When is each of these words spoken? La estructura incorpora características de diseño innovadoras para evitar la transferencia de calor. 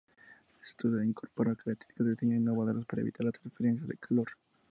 La 0.57 0.65
estructura 0.65 1.05
incorpora 1.05 1.53
características 1.53 2.03
de 2.07 2.11
diseño 2.13 2.35
innovadoras 2.35 2.85
para 2.87 3.03
evitar 3.03 3.23
la 3.23 3.31
transferencia 3.31 3.85
de 3.85 3.97
calor. 3.97 4.29